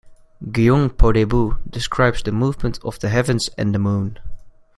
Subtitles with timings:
[0.43, 4.17] "Gyeongpodaebu" describes the movement of the heavens and the moon.